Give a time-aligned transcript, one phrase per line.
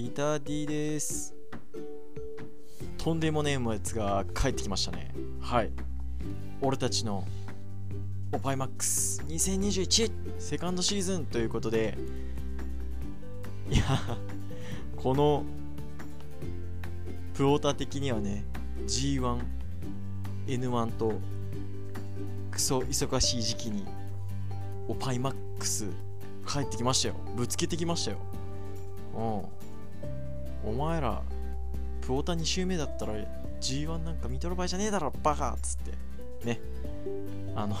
[0.00, 1.34] ビター D です。
[2.96, 5.12] とんでもねえやつが帰ってきましたね。
[5.42, 5.70] はい。
[6.62, 7.22] 俺たちの
[8.32, 9.20] オパイマックス。
[9.28, 11.98] 2021セカンドシーズンということで。
[13.68, 13.82] いや
[14.96, 15.44] この
[17.34, 18.46] プオーター的にはね
[18.86, 19.38] G1、
[20.46, 21.12] N1 と
[22.50, 23.84] クソ忙しい時期に
[24.88, 25.84] オパイマックス
[26.48, 27.16] 帰ってきましたよ。
[27.36, 28.16] ぶつけてきましたよ。
[29.14, 29.59] うん
[30.64, 31.22] お前ら
[32.00, 33.14] プオタ2周目だったら
[33.60, 36.46] G1 なんか見とる場合じゃねえだろバカっつって。
[36.46, 36.60] ね。
[37.54, 37.76] あの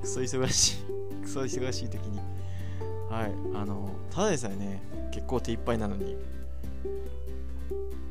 [0.00, 0.76] クソ忙しい
[1.22, 2.18] クソ忙しい時に。
[3.10, 3.32] はい。
[3.54, 6.16] あのただでさえね結構手一杯なのに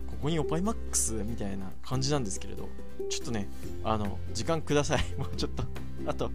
[0.08, 2.68] ここにオパイマックスみたいな感じなんですけれど
[3.10, 3.48] ちょっとね
[3.84, 5.00] あの時間ください。
[5.18, 5.64] もうちょっと
[6.06, 6.32] あと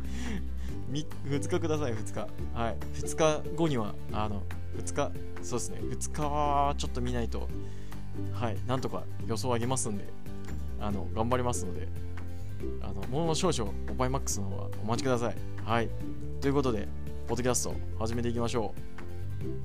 [0.90, 2.20] 2日ください2日。
[2.54, 2.76] はい。
[2.94, 4.42] 2日後にはあの
[4.76, 5.78] 2日そうですね。
[5.82, 7.48] 2日はちょっと見ないと
[8.32, 8.56] はい。
[8.66, 10.04] なんとか予想を上げますんで
[10.80, 11.88] あの頑張りますので
[12.80, 15.36] あのもう少々オパイマックスの方はお待ちください。
[15.64, 15.88] はい。
[16.40, 16.88] ということで
[17.26, 18.92] ポッドキャスト始めていきましょう。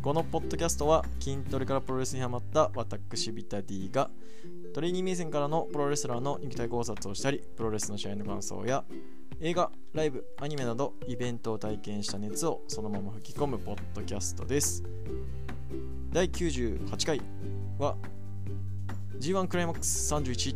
[0.02, 4.10] このポッドキャストは筋トレからプロレスにハマった私ビタディが
[4.74, 8.84] トレーニー目線からのプロレスラーの肉体考察をしたりプロレスの試合の感想や
[9.40, 14.84] 映画、ライブ、アニメなどイベントを体験した熱をそのまま吹き込むポッドキャストです。
[16.12, 17.22] 第98回
[17.78, 17.96] は
[19.20, 20.56] G1 クライマックス31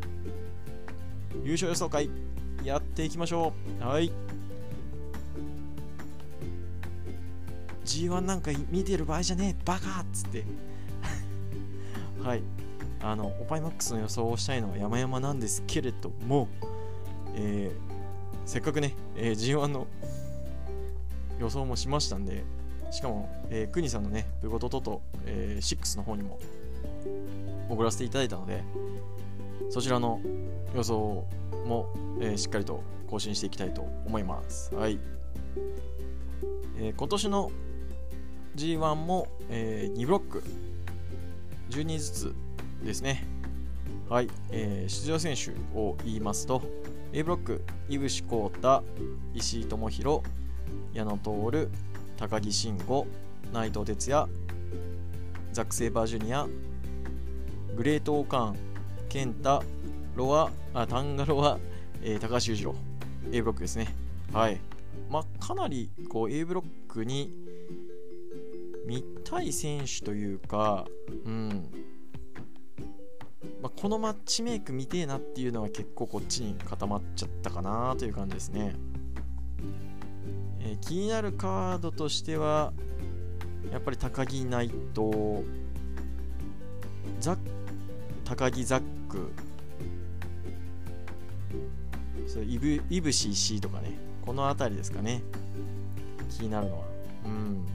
[1.43, 2.09] 優勝予想会
[2.63, 3.83] やっていきましょう。
[3.85, 4.11] はい。
[7.85, 10.43] G1 なんか見てる場合じゃねえバカっつって。
[12.19, 12.41] はい。
[13.03, 16.47] あのオパイマックスの予想をしたいのは山々なんですけれども、
[17.35, 17.90] えー、
[18.45, 19.87] せっかくね、えー、G1 の
[21.39, 22.43] 予想もしましたんで
[22.91, 26.39] しかも、えー、クニさんのねブゴトトと、えー、6の方にも
[27.69, 28.63] 送らせていただいたので
[29.69, 30.19] そちらの
[30.75, 31.25] 予想
[31.65, 31.87] も、
[32.19, 34.73] えー、しっかりと更新していきたいと思います。
[34.73, 34.99] はい、
[36.77, 37.51] えー、今年の
[38.55, 40.43] G1 も、えー、2ブロック
[41.69, 42.35] 12ずつ
[42.83, 43.25] ですね。
[44.09, 46.61] はい、えー、出場選手を言いますと
[47.13, 48.83] A ブロック井伏浩太
[49.33, 50.21] 石井智弘
[50.93, 51.69] 矢野徹
[52.17, 53.05] 高木慎吾
[53.51, 54.27] 内藤哲也
[55.51, 56.47] ザック・セイバージュニア
[57.75, 58.57] グレート・オーカーン
[59.09, 59.61] 健太
[60.15, 61.59] ロアあタンガロア、
[62.01, 62.75] えー、高橋裕次郎。
[63.33, 63.93] A ブロックですね。
[64.31, 64.61] はい。
[65.09, 67.29] まあかなりこう A ブロックに
[68.85, 70.85] 見たい選手というか
[71.25, 71.67] うん。
[73.61, 78.75] まあ、このマッチメイク見てえなっていうのは結構こっちに固まっちゃったかなという感じですね、
[80.59, 82.73] えー、気になるカードとしては
[83.71, 85.43] やっぱり高木ナイト。
[87.19, 87.37] ザ
[88.25, 89.31] 高木ザック。
[92.27, 93.97] そうイブイブシ石井とかね。
[94.25, 95.21] この辺りですかね。
[96.29, 96.85] 気になるのは。
[97.25, 97.65] うん。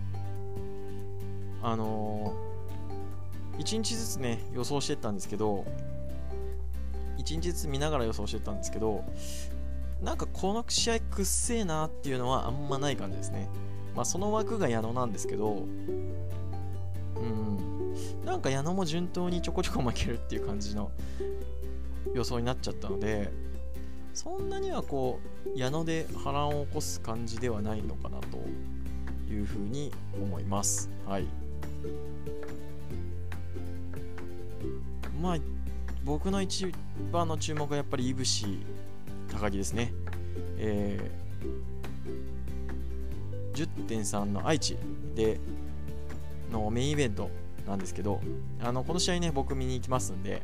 [1.63, 2.46] あのー
[3.59, 5.65] 1日ずつね予想してったんですけど
[7.19, 9.05] 1日ずつ見ながら予想してたんですけど
[10.03, 13.49] なんかこの試合くっせえなっていうのはあんまない感じですね。
[13.95, 15.65] まあその枠が矢野なんですけど
[17.17, 17.57] うん。
[18.25, 20.91] なんか矢野も順当にちょこちょこ負けるっていう感じの
[22.13, 23.33] 予想になっちゃったので
[24.13, 28.39] そんなにはこう矢野で波乱を起こす感じではないのかなと
[29.33, 30.91] いうふうに思います。
[31.07, 31.27] はい。
[35.21, 35.39] まあ
[36.05, 36.73] 僕の一
[37.13, 38.61] 番の注目はやっぱりいぶし
[39.33, 39.93] 高木ですね。
[40.59, 44.77] えー、10.3の愛知
[45.15, 45.41] で
[46.51, 47.31] のメインイベント
[47.67, 48.21] なんですけど、
[48.63, 50.43] あのこの試合ね、僕見に行きますんで、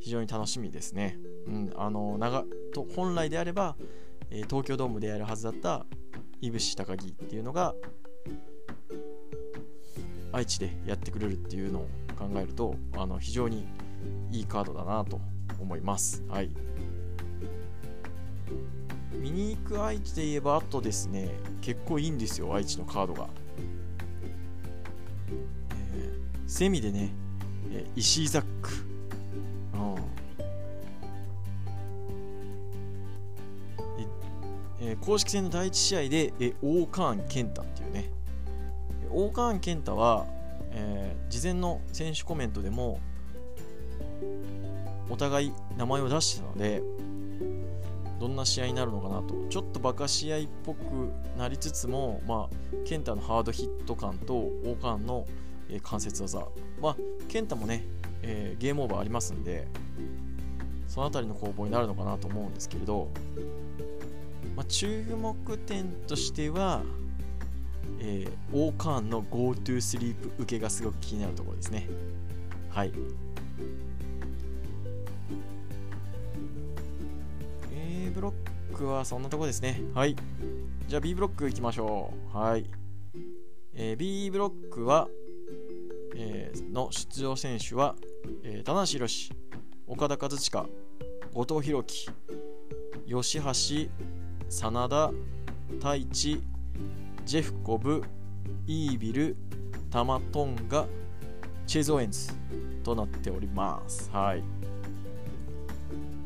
[0.00, 1.18] 非常に楽しみですね。
[1.46, 3.76] うん、あの長と本来であれば、
[4.30, 5.86] えー、東京ドームでやるはずだった
[6.40, 7.74] いぶし高木っていうのが
[10.32, 11.88] 愛知でやってくれるっていうのを
[12.20, 13.66] 考えるとあの非常に
[14.30, 15.20] いいカードだなと
[15.58, 16.22] 思います。
[16.28, 16.50] はい。
[19.12, 21.30] 見に行く愛知で言えばあとですね
[21.60, 23.28] 結構いいんですよ愛知のカードが、
[25.94, 27.10] えー、セミでね、
[27.70, 28.70] えー、石井ザック、
[29.74, 29.96] うん
[34.80, 38.10] えー、公式戦の第1試合で、えー、オーカーン健太っていうね
[39.10, 40.26] オーカーン健太は
[40.72, 43.00] えー、事前の選手コメントでも
[45.08, 46.82] お互い名前を出してたので
[48.20, 49.34] どんな試合になるのかなと。
[49.48, 50.78] ちょっとバカ試合っぽく
[51.38, 55.26] なりつつも、まあ、ケンタのハードヒット感とオーカーンの、
[55.70, 56.46] えー、関節技。
[56.80, 56.96] まあ
[57.28, 57.84] 健太もね、
[58.22, 59.66] えー、ゲームオーバーありますんで
[60.86, 63.08] その辺りの攻防になるのかなと思うんですけれど、
[64.56, 66.82] まあ、注目点としては、
[67.98, 71.88] えー、オーカーンの GoTo スリープ受けがすごく気になるところですね。
[72.70, 72.92] はい。
[77.72, 78.32] A ブロ
[78.72, 79.80] ックはそんなとこですね。
[79.94, 80.16] はい。
[80.86, 82.36] じゃあ B ブロックいきましょう。
[82.36, 82.64] はい。
[83.74, 85.08] えー、B ブロックは、
[86.16, 87.96] えー、の出場選手は、
[88.44, 89.32] えー、棚橋宏
[89.86, 90.66] 岡田和親
[91.32, 92.10] 後藤弘樹
[93.06, 93.90] 吉橋
[94.48, 95.12] 真田
[95.78, 96.42] 太一
[97.24, 98.02] ジェフコブ
[98.66, 99.36] イービル
[99.90, 100.86] タマトンガ
[101.66, 102.32] チェゾーエンズ
[102.82, 104.10] となっております。
[104.10, 104.42] はい。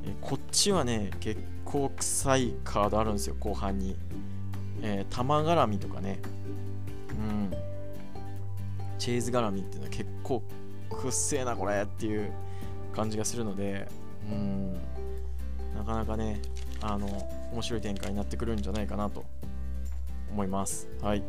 [0.07, 3.97] えこっちはね結構臭いカードあるんですよ後半に。
[4.83, 6.21] えー、玉絡みとかね。
[7.11, 7.53] うん。
[8.99, 10.43] チェイズ絡みっていうのは結構
[10.91, 12.33] くっせえなこれっていう
[12.95, 13.89] 感じがするので
[14.31, 14.75] うん。
[15.75, 16.41] なかなかね
[16.81, 17.07] あの
[17.53, 19.25] 面白い展開になってくるんじゃないかなと
[20.35, 21.23] 思いますはい、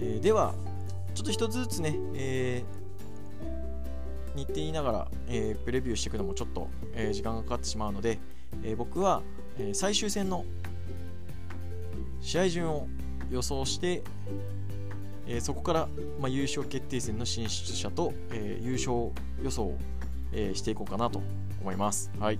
[0.00, 0.54] えー、では
[1.14, 8.18] ちょっと一つずつね、えー、日程言いながら、えー、プレビューしていくのもちょっと、えー、時間がかかってしまうので、
[8.64, 9.22] え僕は、
[9.58, 10.44] え最終戦の
[12.20, 12.86] 試合順を
[13.30, 14.02] 予想して、
[15.26, 15.88] えー、そこから、
[16.18, 19.10] まあ、優勝決定戦の進出者と、えー、優勝
[19.42, 19.78] 予想を、
[20.32, 21.20] えー、していこうかなと
[21.60, 22.10] 思います。
[22.18, 22.38] はい。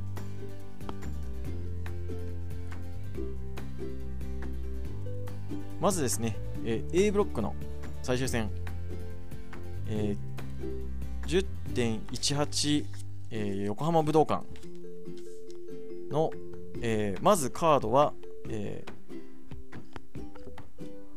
[5.82, 7.56] まずですね、えー、A ブロックの
[8.04, 8.48] 最終戦、
[9.88, 11.42] えー、
[12.14, 12.84] 10.18、
[13.32, 14.44] えー、横浜武道館
[16.08, 16.30] の、
[16.80, 18.12] えー、まずカードは、
[18.48, 18.84] え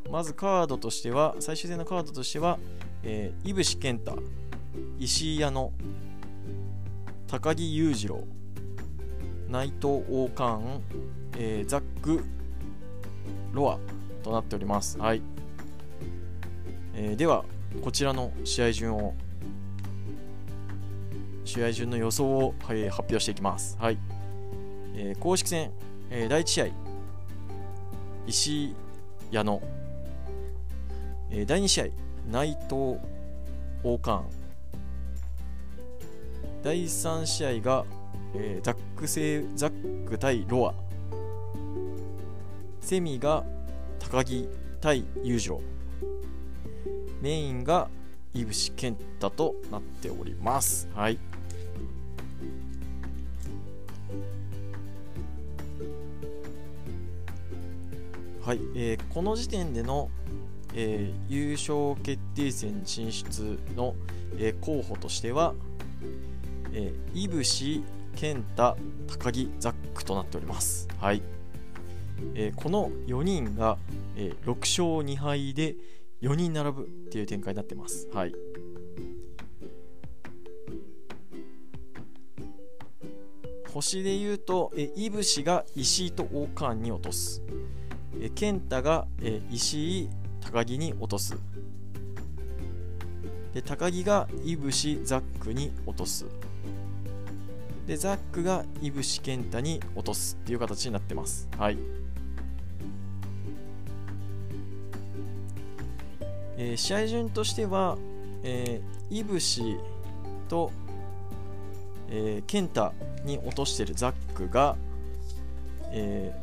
[0.04, 2.58] ー、まずカードとしては最終戦のカードとしては、
[3.04, 4.18] えー、井伏健太
[4.98, 5.72] 石井矢野
[7.28, 8.24] 高木裕次郎
[9.48, 10.80] 内藤王冠、
[11.38, 12.24] えー、ザック
[13.52, 13.95] ロア
[14.26, 14.98] となっております。
[14.98, 15.22] はい、
[16.94, 17.44] えー、では
[17.82, 19.14] こちらの試合順を
[21.44, 23.78] 試合順の予想を、はい、発表していきます。
[23.78, 23.98] はい、
[24.96, 25.70] えー、公式戦、
[26.10, 26.66] えー、第1試合。
[28.26, 28.74] 石井
[29.30, 29.62] 矢野
[31.30, 31.86] えー、第2試合、
[32.28, 32.98] 内藤
[33.84, 34.28] 王冠。
[36.64, 37.84] 第3試合が、
[38.34, 40.74] えー、ザックセザック対ロア。
[42.80, 43.44] セミが
[44.10, 44.48] 高木
[44.80, 45.60] 対裕次郎。
[47.20, 47.88] メインが
[48.34, 50.88] 井伏健太となっております。
[50.94, 51.18] はい。
[58.42, 60.08] はい、えー、この時点での
[60.78, 63.96] えー、優勝決定戦進出の、
[64.36, 65.54] えー、候補としては、
[66.74, 67.82] えー、井伏、
[68.14, 68.76] 健太、
[69.06, 70.86] 高木、ザックとなっております。
[70.98, 71.22] はい。
[72.34, 73.78] えー、この4人が、
[74.16, 75.76] えー、6勝2敗で
[76.22, 78.08] 4人並ぶっていう展開になってます。
[78.12, 78.34] はい。
[83.72, 87.42] 星で言うと、えー、井伏が石井と王冠に落とす。
[88.20, 90.10] えー、健太が、えー、石井、
[90.46, 91.36] 高木に落とす
[93.52, 96.24] で高木がいぶしザックに落とす
[97.86, 101.78] でザックがいぶし健太に落とすっていう形になってますはい
[106.56, 107.96] えー、試合順としては、
[108.42, 109.76] えー、いぶし
[110.48, 110.70] と、
[112.10, 112.92] えー、健太
[113.24, 114.76] に落としてるザックが、
[115.92, 116.34] え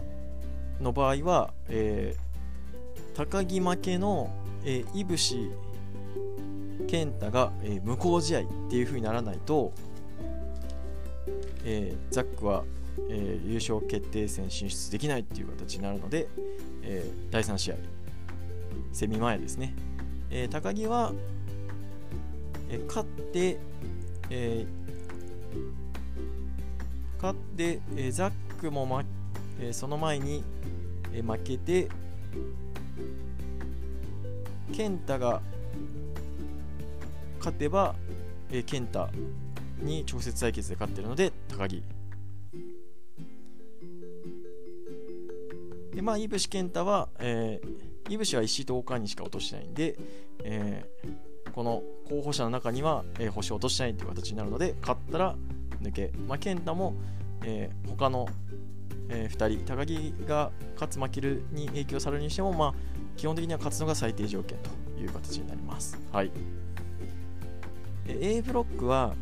[0.79, 2.15] ー、の場合は、え
[3.15, 4.29] 高木負けの、
[4.65, 5.51] えー、いぶし
[6.87, 9.71] 健太が、えー、無効試合っていう風にならないと、
[11.63, 12.63] えー、ザックは、
[13.09, 16.27] えー、優勝決定戦進出できないっていう形になるので、
[16.83, 17.75] え、第3試合
[18.91, 19.73] セミ前ですね、
[20.35, 21.13] えー、高木は、
[22.67, 23.59] えー、勝って、
[24.31, 24.67] えー、
[27.21, 29.03] 勝って、えー、ザックも、ま
[29.59, 30.43] えー、その前に、
[31.13, 31.87] えー、負けて
[34.75, 35.39] 健太が
[37.37, 37.93] 勝てば、
[38.49, 39.09] えー、健太
[39.83, 41.83] に直接対決で勝ってるので高木。
[45.93, 49.97] でまあいぶし健太は、えー、いぶしは石井と岡にしか落としてないんで、
[50.43, 55.35] えー、この候補者の中には、えー、星を落としてないという形になるので勝ったら
[55.81, 56.93] 抜け、まあ、健太も、
[57.43, 58.27] えー、他の、
[59.09, 62.73] えー、2人高木が勝つ負けるに影響されるにしても、まあ、
[63.15, 65.99] 基本的には勝つのが最低条件という形になります。
[66.11, 66.31] はい、
[68.07, 69.13] A ブロックは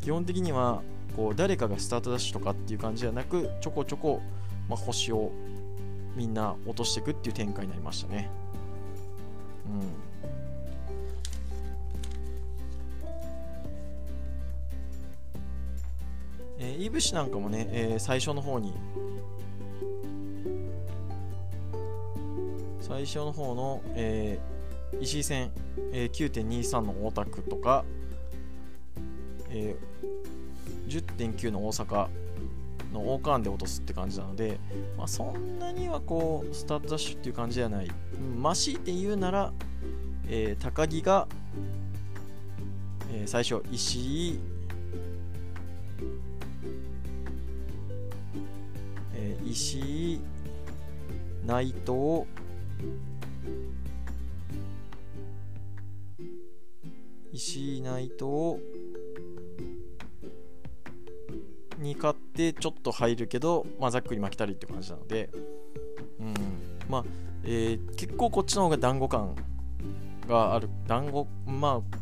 [0.00, 0.82] 基本的には
[1.16, 4.20] こう誰かがスタートダッシュとかっていう感じではなくちょこちょこ、
[4.68, 5.32] まあ、星を
[6.16, 8.30] みんな落としていくっていう展開になりましたね。
[9.66, 10.10] うん
[16.62, 18.74] えー、いぶしなんかもね、えー、最初の方に
[22.80, 25.50] 最初の方の、えー、石井戦、
[25.92, 27.84] えー、9.23の大田区とか、
[29.48, 32.08] えー、10.9の大阪
[32.92, 34.58] の王冠で落とすって感じなので、
[34.96, 37.90] まあ、そんなにはこうスタートダッシュっていう感じではない、
[38.36, 39.52] ましいて言うなら、
[40.28, 41.28] えー、高木が、
[43.12, 44.40] えー、最初石井
[49.50, 50.20] 石井
[51.44, 52.24] 内藤
[57.32, 58.62] 石井内藤
[61.78, 65.30] に勝ってちょっと入るけど、まあ、ざっくり負けたりって感じなので、
[66.20, 66.34] うん、
[66.88, 67.04] まあ、
[67.44, 69.34] えー、結構こっちの方が団子感
[70.28, 70.68] がある。
[70.86, 71.96] 団子まあ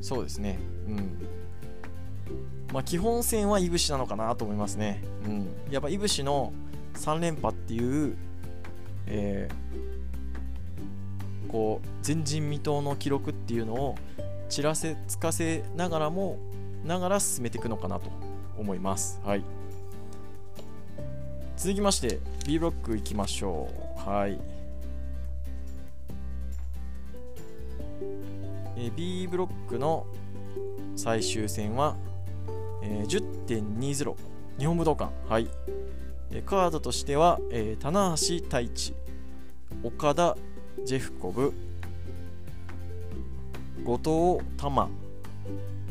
[0.00, 0.58] そうですね。
[0.86, 1.26] うん。
[2.72, 5.02] まあ基本戦はいぶしなのかなと思いますね。
[5.24, 5.48] うん。
[5.70, 6.52] やっぱいぶしの
[6.94, 8.16] 3連覇っていう、
[9.06, 13.94] えー、こう前人未到の記録っていうのを
[14.48, 16.38] ちらせつかせながらも
[16.84, 18.10] ながら進めていくのかなと。
[18.58, 19.20] 思います。
[19.24, 19.44] はい、
[21.56, 24.08] 続きまして B ブロックいきましょう。
[24.08, 24.38] はい。
[28.78, 30.06] え B ブロックの
[30.96, 31.96] 最終戦は、
[32.82, 34.14] えー、10.20
[34.58, 35.12] 日本武道館。
[35.28, 35.48] はい
[36.30, 36.42] え。
[36.44, 38.94] カードとしては、えー、棚橋太一
[39.82, 40.36] 岡田
[40.84, 41.52] ジェフコブ
[43.84, 44.88] 後藤玉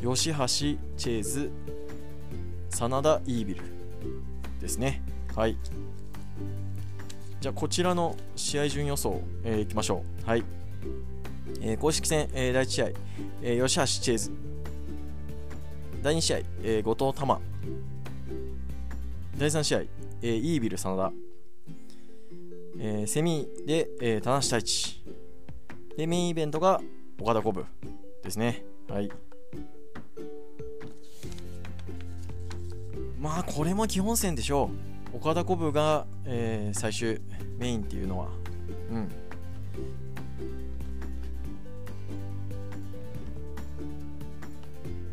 [0.02, 1.52] 吉橋チェーズ
[2.76, 3.62] 真田イービル
[4.60, 5.02] ですね。
[5.34, 5.58] はい。
[7.40, 10.30] じゃあこちらの試合順予想、えー、いきましょう。
[10.30, 10.44] はい、
[11.62, 12.90] えー、公式戦、えー、第1試合、
[13.42, 14.32] えー、吉橋チェーズ。
[16.04, 17.40] 第2試合、えー、後藤玉。
[19.38, 21.14] 第3試合、えー、イービル真田、
[22.80, 25.02] えー、セミで、えー、田無太一。
[25.96, 26.82] でメインイベントが
[27.22, 27.66] 岡田コブ
[28.22, 28.66] ですね。
[28.90, 29.10] はい。
[33.26, 34.70] まあこれも基本戦でしょ
[35.14, 37.20] う岡田コブが、えー、最終
[37.58, 38.28] メインっていうのは
[38.92, 39.10] うん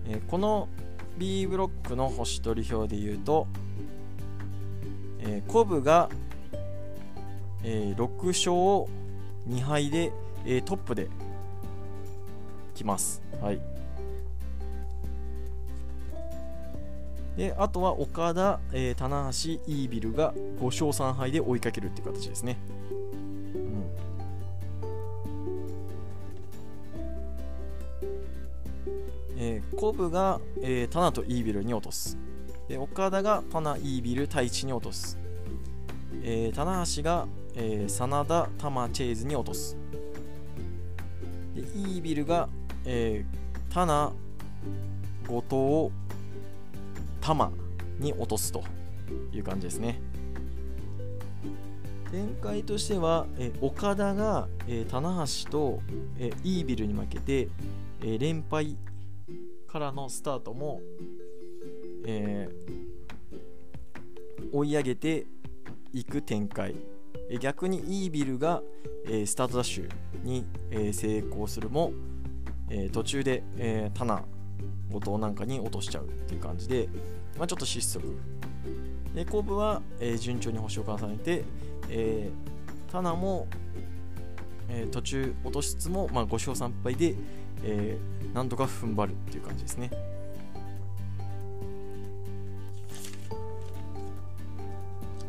[0.08, 0.68] えー、この
[1.16, 3.46] B ブロックの星取り表で言うと
[5.20, 6.10] えー、コブが、
[7.64, 8.92] えー、6勝
[9.48, 10.12] 2敗で、
[10.44, 11.08] えー、トップで
[12.74, 13.22] きます。
[13.40, 13.71] はい。
[17.36, 22.58] で、あとは岡田、えー、棚橋、イービルが5勝3敗で追いかけるっていう形ですね。
[29.38, 32.16] えー、コブが、えー、タナとイービルに落とす。
[32.72, 35.18] で岡田がパナ・イービル太一に落とす、
[36.22, 39.76] えー、棚橋が、えー、真田タマチェーズに落とす
[41.54, 42.48] でイービルが、
[42.86, 44.12] えー、タナ
[45.28, 46.11] 後藤
[47.22, 47.50] タマ
[47.98, 48.62] に落とすと
[49.32, 49.98] いう感じですね。
[52.10, 55.80] 展開としては、え、岡田が、え、棚橋と、
[56.18, 57.48] え、イービルに負けて、
[58.02, 58.76] え、連敗
[59.66, 60.82] からのスタートも
[62.04, 65.26] えー、追い上げて
[65.92, 66.74] いく展開。
[67.40, 68.62] 逆にイービルが、
[69.08, 69.88] え、スタートダッシュ
[70.24, 71.92] に、え、成功するも、
[72.68, 73.98] え、途中で、えー、
[74.92, 76.88] 後藤なんかに落としちゃうっていう感じで、
[77.38, 78.18] まあ、ちょっと失速。
[79.14, 81.44] で後部は、えー、順調に星を重ねて、
[81.90, 83.46] えー、タナも、
[84.68, 87.14] えー、途中落としつつも、まあ、5勝3敗で、
[87.64, 89.90] えー、なんとか踏ん張るっていう感じですね。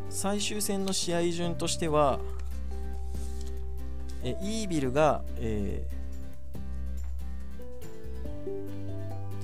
[0.08, 2.20] 最終戦の試合順としては
[4.24, 6.03] えイービルが、えー、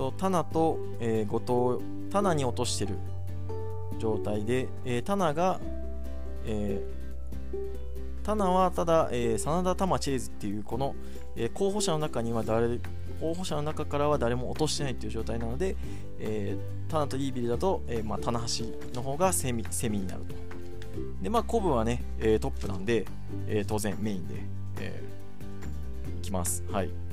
[0.00, 2.96] とタナと、えー、後藤タナに落としてる
[3.98, 5.60] 状態で、えー、タナが、
[6.46, 10.94] えー、タナはただ、えー、真田玉チェーズっていうこの、
[11.36, 12.78] えー、候補者の中には誰
[13.20, 15.76] 候補者の中からは誰も落としてないっていう状態なので、
[16.18, 18.64] えー、タナとイービルだと、えーまあ、棚橋
[18.94, 20.34] の方がセミセミになると。
[21.22, 23.04] で、まあ、コブはね、えー、トップなんで、
[23.46, 24.34] えー、当然メインで、
[24.80, 25.02] え
[26.22, 27.09] きますはい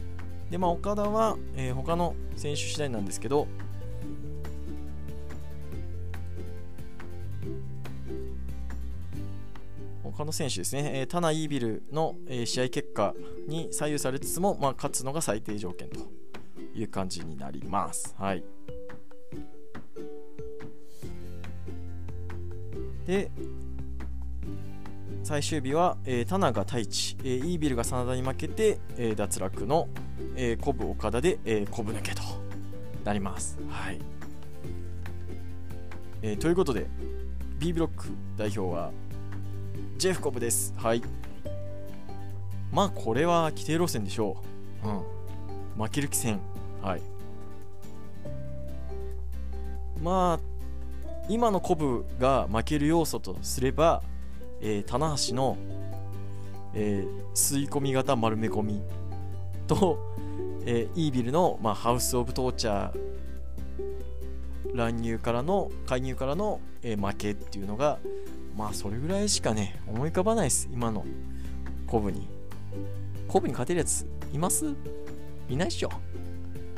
[0.50, 3.48] でまあ岡田は、えー、他の選手次第なんですけど
[10.18, 13.13] 他の選手ですね、えー、タナ・イービルの、えー、試合結果
[13.48, 16.00] に左右されつつも、まあ、勝つのが最低条件と
[16.74, 18.16] いう感じになります。
[18.18, 18.44] はい、
[23.06, 23.32] で、
[25.24, 29.88] 最終日は、えー、タナが太一、えー、イービルが真田に負けて、えー、脱落の、
[30.39, 32.22] えー、コブ岡田で、えー、コブ抜けと
[33.03, 33.58] なります。
[33.67, 34.00] はい、
[36.22, 36.86] えー、ということで
[37.58, 38.91] B ブロック代表は
[39.98, 40.75] ジェフコブです。
[40.77, 41.01] はい。
[42.72, 44.38] まあ、これは規定路線でしょ
[44.84, 44.88] う。
[44.88, 45.84] うん。
[45.84, 46.39] 負ける気戦。
[46.84, 47.01] はい。
[50.03, 50.39] まあ、
[51.27, 54.03] 今のコブが負ける要素とすれば、
[54.62, 55.58] えー、棚橋の、
[56.75, 58.82] えー、吸い込み型丸め込み
[59.65, 60.07] と、
[60.70, 63.00] えー、イービルの、まあ、ハウス・オブ・トーチャー
[64.76, 68.00] 乱入からの介入からの、えー、負けっていうのが
[68.56, 71.06] まあそれぐらいしかね思い浮かばないです今の。
[71.88, 72.28] コブに。
[73.30, 74.74] コブに勝てるやついます？
[75.48, 75.90] いないっしょ。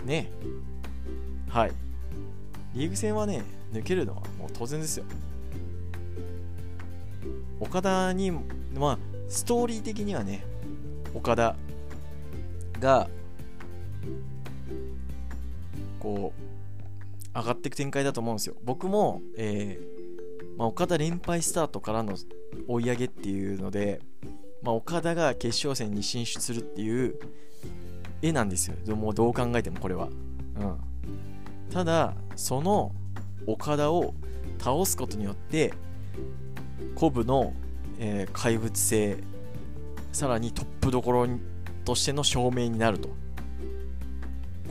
[0.06, 0.30] ね
[1.50, 1.72] はい。
[2.76, 3.44] リーグ戦はね
[3.74, 5.06] 抜けるのはもう当然ですよ。
[7.60, 8.98] 岡田にまあ
[9.30, 10.46] ストーリー的にはね
[11.16, 11.56] 岡田
[12.80, 13.10] が
[16.00, 18.56] こう上がっていく展開だと思うんですよ。
[18.64, 20.00] 僕も、えー
[20.58, 22.16] まあ、岡田連敗スタートからの
[22.68, 24.02] 追い上げっていうので、
[24.62, 27.16] まあ、岡田が決勝戦に進出するっていう
[28.22, 28.96] 絵なんですよ。
[28.96, 30.78] もうどう考えてもこれは、うん、
[31.72, 32.92] ただその
[33.48, 34.14] 岡田を
[34.60, 35.74] 倒すことによって
[36.96, 37.54] コブの、
[37.98, 39.18] えー、怪物性
[40.12, 41.28] さらにトップどころ
[41.86, 43.10] としての証明になると。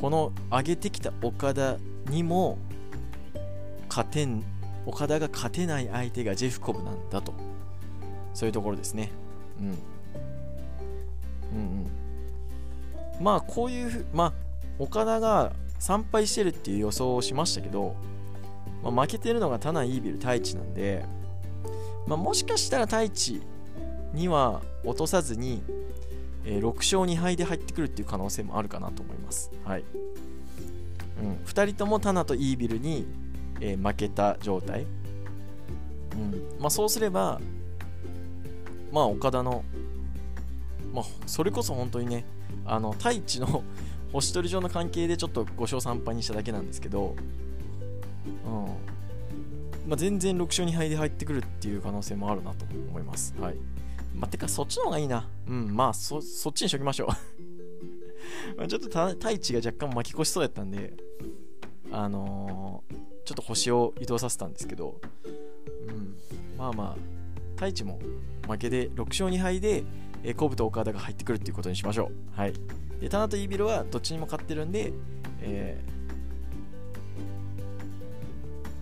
[0.00, 1.76] この上げてきた岡田
[2.08, 2.58] にも
[3.88, 4.44] 勝てん
[4.86, 7.34] 岡田が勝てない相手がジェフコブなんだと。
[8.32, 9.10] そういうところですね。
[9.60, 9.66] うん。
[9.66, 9.76] うん
[13.18, 13.24] うん。
[13.24, 14.32] まあこういうまあ
[14.78, 17.96] 岡田が3敗してるっていう予想をしましたけど、
[18.82, 21.04] まあ、負けてるのがタナ・イービル太一なんで、
[22.06, 23.42] まあ、もしかしたら太一
[24.14, 25.62] には落とさずに、
[26.50, 29.52] えー、6勝2敗で入ってくるっていう可能性もあるかなと思います。
[29.64, 29.84] はい
[31.22, 33.06] うん、2人ともタナとイービルに
[33.60, 34.86] えー、負けた状態、
[36.12, 37.40] うんまあ、そうすれば、
[38.92, 39.64] まあ、岡田の、
[40.92, 42.24] まあ、それこそ本当にね、
[42.64, 43.64] あの太一の
[44.12, 47.14] 星取り上の関係でちょっと5勝3敗にしただけなんですけど、
[48.46, 48.64] うん
[49.86, 53.34] まあ、全然6勝2敗で入ってくるっていう可能性もあるなと思います。
[53.38, 53.56] はい。
[54.18, 55.28] まあ、てか、そっちの方がいいな。
[55.46, 57.08] うん、まあ、そ、そっちにしときましょ
[58.58, 60.94] う ちょっと太一が若干巻き越しそうやったんで、
[61.92, 65.00] あのー、ちょっと星を移動させたんですけど、
[65.88, 66.16] うん、
[66.56, 66.96] まあまあ
[67.54, 67.98] 太一も
[68.48, 69.84] 負けで6勝2敗で、
[70.22, 72.38] えー、コブと岡田が入ってくるっていうことにしましょう。
[72.38, 72.52] はい。
[73.00, 74.92] で、タナとイービルはどっちにも勝ってるんで、
[75.40, 75.80] え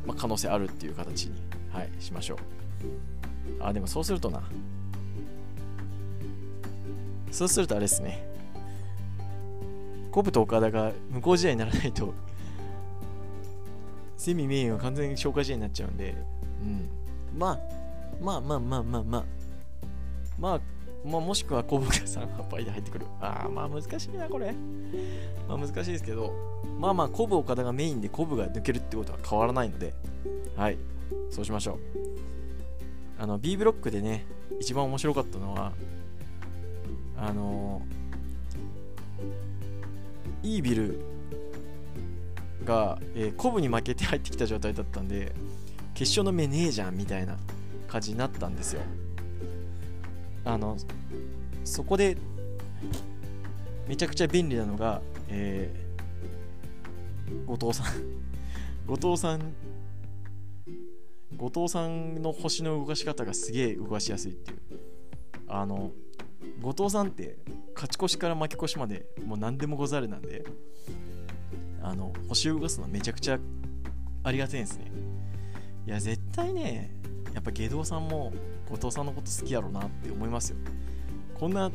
[0.05, 2.39] ー、まあ、可能性あるっていう形に、はい、しましょう。
[3.61, 4.43] あ、でもそうするとな。
[7.31, 8.27] そうするとあれですね。
[10.11, 12.15] コブと岡田が無効試合にならないと
[14.17, 16.17] セミメインは完全に消化試合になっちゃうんで、
[16.63, 16.89] うん。
[17.39, 17.61] まあ、
[18.21, 19.25] まあまあまあまあまあ、
[20.39, 20.61] まあ、
[21.05, 23.07] まあ、もしくはコブが3敗で入ってくる。
[23.21, 24.55] ああ、まあ難しいな、これ。
[25.47, 26.33] まあ難しいですけど、
[26.81, 29.93] まあまあ、コブ岡田がメインでコブが抜けるってことは変わらないので、
[30.57, 30.79] はい、
[31.31, 31.79] そうしましょう。
[33.19, 34.27] あの、B ブロックでね、
[34.61, 35.73] 一番面白かったのは、
[37.19, 37.83] あの
[40.43, 41.01] イービル
[42.65, 45.33] が、えー、コブに負けて入ってきた状態だったんで
[45.95, 47.37] 決勝の目ねえじゃんみたいな
[47.89, 48.83] 感じになったんですよ。
[50.45, 50.77] あの
[51.65, 52.17] そこで
[53.89, 57.95] めちゃくちゃ便利なのが、えー、後藤さん。
[58.87, 59.53] 後藤さん
[61.37, 64.59] 後藤さんの星の動かし方がすげえ動かしやすいっていう。
[65.49, 65.93] あの
[66.63, 67.37] 後藤さんって
[67.75, 70.45] 勝ち越しから負け越しまでもう何でもござるなんで
[71.83, 73.39] あの星を動かすのめちゃくちゃ
[74.25, 74.91] ありがたいですね。
[75.87, 76.91] いや絶対ね
[77.33, 78.33] やっぱ下道さんも
[78.69, 80.57] 後藤さんのこと好きやろうなって思いますよ。
[81.35, 81.71] こんな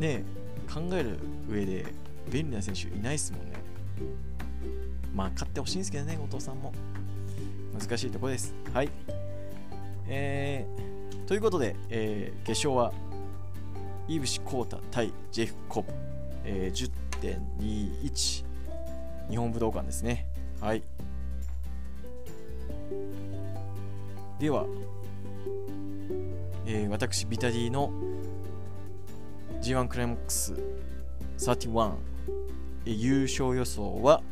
[0.00, 0.24] ね
[0.72, 1.86] 考える上で
[2.30, 3.52] 便利な選手いないっすもんね。
[5.14, 6.72] まあ勝ってほしいんですけどね後藤さんも。
[7.78, 8.54] 難しいとこです。
[8.72, 8.90] はい。
[10.06, 12.92] えー、ということで、えー、決勝は
[14.08, 15.92] イブシ・コータ対ジェフ・コブ
[16.44, 16.90] えー、
[17.20, 18.44] 10.21
[19.30, 20.26] 日本武道館ですね。
[20.60, 20.82] はい。
[24.38, 24.66] では、
[26.66, 27.90] えー、私ビタディの
[29.62, 30.52] G1 クライマックス
[31.38, 31.94] 31、
[32.84, 34.22] えー、優勝予想は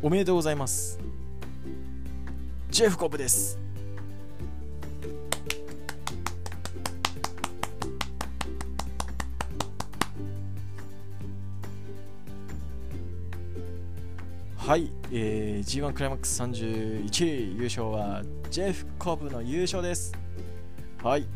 [0.00, 1.00] おめでとうございます。
[2.70, 3.61] ジェフコブです。
[14.64, 20.12] はい、えー、G1 クライマックス31位優勝はジェフ・コブの優勝です。
[21.02, 21.26] はい。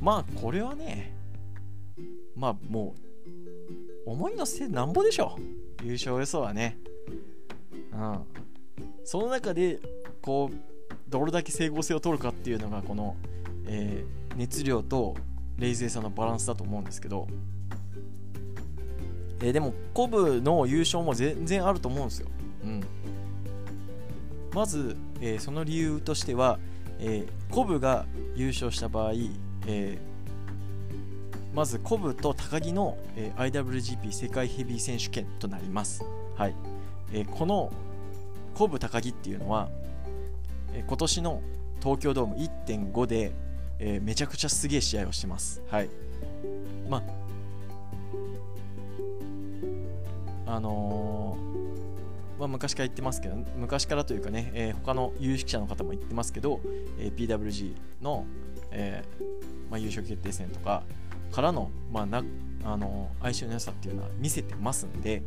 [0.00, 1.14] まあこれはね
[2.34, 2.96] まあも
[4.06, 5.86] う思いのせいなんぼでしょう。
[5.86, 6.78] 優勝予想はね。
[7.92, 8.24] うん。
[9.04, 9.78] その中で
[10.20, 10.56] こう
[11.08, 13.14] どれだけ整合性を取るかっていうのがこの、
[13.68, 15.14] えー、熱量と
[15.58, 17.28] 冷静さのバランスだと思うんですけど。
[19.40, 22.28] えー、でもコブの優勝も全然あると思うんですよ。
[22.64, 22.84] うん、
[24.52, 26.58] まず、えー、その理由としては、
[26.98, 29.12] えー、コブが優勝した場合、
[29.66, 29.98] えー、
[31.54, 36.04] まずコブと高木の、えー、IWGP 世界ヘビー選手権となります。
[36.36, 36.54] はい
[37.12, 37.72] えー、この
[38.54, 39.68] コブ高木っていうのは、
[40.72, 41.42] えー、今年の
[41.80, 43.32] 東京ドーム1.5で、
[43.78, 45.62] えー、めちゃくちゃすげえ試合をしてます。
[45.70, 45.88] はい
[46.88, 47.17] まあ
[50.48, 56.60] あのー、まあ、昔から言ってますけど昔からというかね、えー、他の有識者の方も言ってますけど、
[56.98, 58.24] えー、PWG の、
[58.70, 59.04] え
[59.70, 60.82] まあ、優勝決定戦とか
[61.32, 62.24] からの,、まあな
[62.64, 65.22] あの相性の良さっていうのは見せてますんで、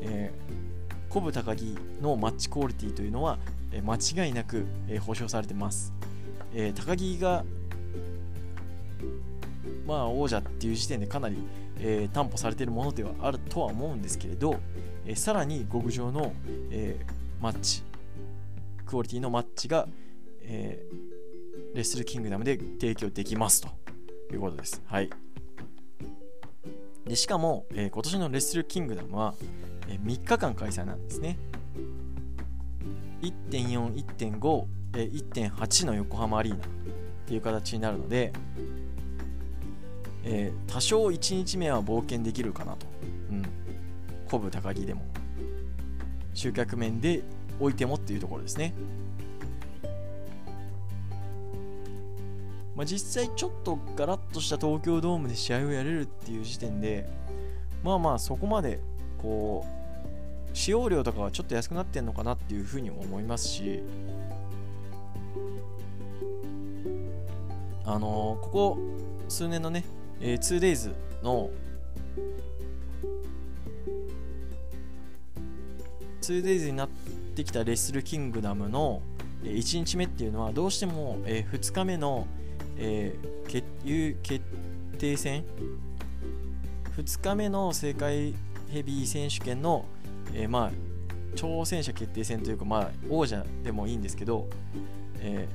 [0.00, 3.38] えー、コブ高木のマッチクオリティというのは、
[3.70, 5.92] え間違いなく、え保証されてます、
[6.52, 7.44] え高木が
[9.86, 11.36] まあ王者っていう時点でかなり
[11.84, 14.58] えー、担保されているものではあるとは思うんですけれど、
[15.04, 16.32] え、さらに極上の、
[16.70, 17.82] えー、マッチ
[18.86, 19.86] クオリティのマッチが、
[20.40, 20.82] え
[21.74, 23.68] レッスルキングダムで提供できますと
[24.32, 24.80] いうことです。
[24.86, 25.10] はい、
[27.06, 29.34] でしかも、え今年のレッスルキングダムは、
[29.86, 31.36] え3日間開催なんですね。
[33.20, 34.64] 1.4、1.5、
[34.96, 36.68] え1.8の横浜アリーナっ
[37.26, 38.32] ていう形になるので、
[40.24, 42.91] えー、多少1日目は冒険できるかなと、
[44.38, 45.02] うん、鼓舞高木でも。
[46.34, 47.22] 集客面で
[47.60, 48.74] おいてもっていうところですね、
[52.74, 57.08] まあ、実際ちょっとガラッとした東京ドームで試合をやれるっていう時点で
[57.82, 58.80] まあまあそこまで
[59.20, 63.82] こう使用量とかはちょっと安くなってんのかなっていうふうにも思いますし
[67.84, 68.78] あのー、ここ
[69.28, 69.84] 数年のね
[70.20, 70.92] え、2days
[71.22, 71.50] の
[76.22, 76.88] 2days になっ
[77.34, 79.02] てきたレッスルキングダムの
[79.42, 82.26] 1日目っていうのはどうしても、2日目の、
[82.76, 83.66] えー、決
[84.22, 84.44] 決
[84.98, 85.44] 定戦
[86.96, 88.34] 2日目の世界
[88.70, 89.84] ヘビー選手権の、
[90.32, 90.70] えー、まあ
[91.34, 94.48] 挑戦者決定戦というか、まあ、王者でもいいんですけど、
[95.20, 95.48] え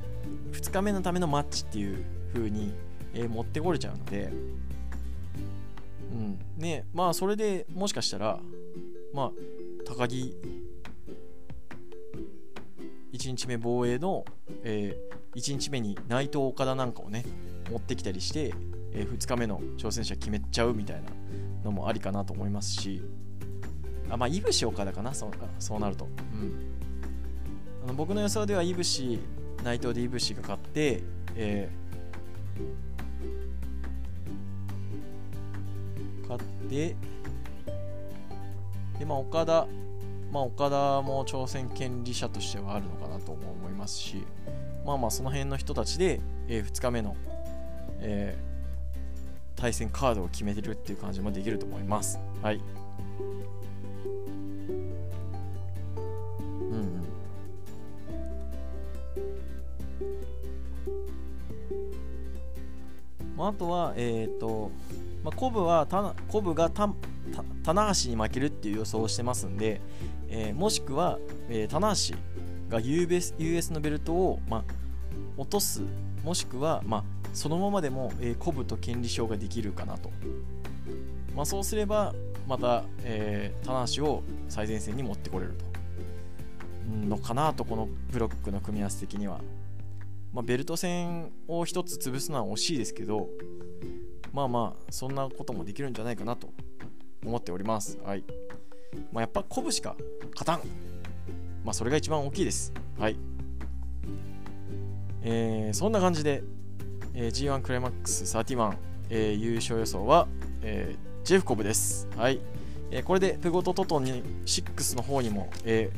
[0.52, 2.04] ー、2日目のためのマッチっていう
[2.34, 2.74] 風に
[3.18, 4.32] えー、持ってこれちゃうので、
[6.12, 6.40] うん。
[6.58, 8.40] ね、まあそれでもしかしたら、
[9.14, 9.32] まあ、
[9.88, 10.36] 高木。
[13.14, 14.26] 1日目防衛の、
[14.64, 17.26] えー、1日目に内藤岡田なんかをね
[17.72, 18.54] 持ってきたりして、
[18.92, 21.10] えー、2日目の挑戦者決めちゃうみたいな
[21.64, 23.02] のもありかなと思いますし。
[24.10, 26.54] あまあいぶし岡田かなそうそうなると、うん、
[27.84, 29.20] あの僕の予想ではいぶし
[29.66, 31.04] 内藤でいぶしが勝って、
[31.36, 31.88] えー
[36.28, 36.96] 勝って
[39.00, 39.68] でまあ岡田
[40.32, 44.24] まあ岡田も挑戦権利者としてはあるのかなとも思いますし
[44.86, 47.16] まあまあその辺の人たちで、えー、2日目の、
[48.00, 52.20] えー、対戦カードを決めてるっていう感じもできると思います。
[52.42, 52.62] はい。
[56.72, 57.04] うん
[63.36, 64.72] まあ、あとは、えっ、ー、と、
[65.24, 65.86] まあ、コブは
[66.28, 66.90] コブがた
[67.68, 69.82] 棚橋に負けるっていう予想をしてますんで、
[70.30, 72.16] えー、もしくは、えー、棚橋
[72.70, 74.64] が US, US のベルトを、ま、
[75.36, 75.82] 落とす
[76.24, 77.04] もしくは、ま、
[77.34, 80.12] そのままでも、えー、コブと権利証ができるかなと、
[81.36, 82.16] ま、そうすれば
[82.48, 85.68] また、えー、棚橋を最前線に持ってこれると。
[87.06, 89.42] のかなとこのブロックの組み合わせ的には、
[90.32, 93.28] ま、ベルト戦を1つ潰すのは惜しいですけど
[94.32, 96.48] まあまあそんなこともできるんじゃないかなと。
[97.26, 97.98] 思っております。
[98.04, 98.24] はい。
[99.12, 99.96] まあ、やっぱ鼓舞しか。
[100.36, 100.62] 勝たん。
[101.64, 102.74] まあそれが一番大きいです。
[102.98, 103.18] はい。
[105.24, 106.44] えー、そんな感じで、
[107.14, 108.74] えー、G1 クライマックス31、
[109.10, 110.28] えー、優勝予想は、
[110.62, 112.08] えー、ジェフコブです。
[112.16, 112.40] はい。
[112.92, 115.92] えー、これでプゴトトトに6の方にも、え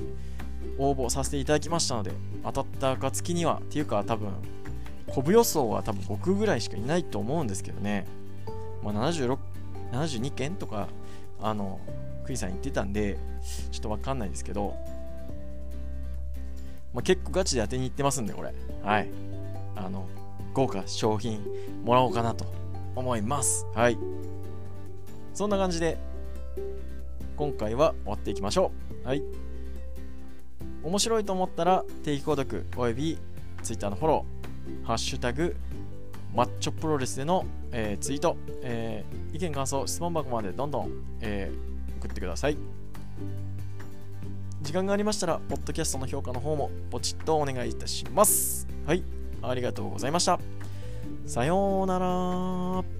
[0.77, 2.11] ー、応募させていただきましたので
[2.43, 4.31] 当たった暁にはっていうか多分
[5.07, 8.07] コブ予想は多分僕ぐらいしかいないと思うんですけどね、
[8.83, 9.37] まあ、76
[9.91, 10.87] 72件とか
[11.41, 11.79] あの
[12.25, 13.17] クイさん言ってたんで
[13.71, 14.75] ちょっとわかんないですけど、
[16.93, 18.53] まあ、結構ガチで当てに行ってますんでこれ。
[18.83, 19.09] はい。
[19.75, 20.07] あの
[20.53, 21.43] 豪華商品
[21.83, 22.45] もらおうかなと
[22.95, 23.65] 思います。
[23.73, 23.97] はい。
[25.33, 25.97] そんな感じで
[27.37, 28.71] 今回は終わっていきましょ
[29.03, 29.07] う。
[29.07, 29.23] はい。
[30.83, 33.17] 面白いと思ったら定期購読および
[33.63, 35.55] Twitter のフォロー、ハッシュタグ、
[36.35, 42.57] マッチョプロレスでの、えー、ツイート、えー、意見感想、質問箱までどんどん、えー、送ってください。
[44.61, 48.67] 時間がありましたら、ポッドキャストの評価の方もポチッとお願いいたします。
[48.85, 49.03] はい、
[49.41, 50.39] ありがとうございました。
[51.25, 52.98] さようなら。